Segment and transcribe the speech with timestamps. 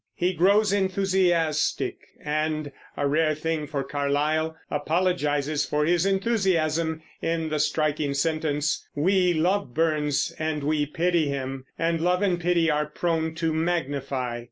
[0.15, 7.59] He grows enthusiastic and a rare thing for Carlyle apologizes for his enthusiasm in the
[7.59, 13.35] striking sentence, "We love Burns, and we pity him; and love and pity are prone
[13.35, 14.39] to magnify."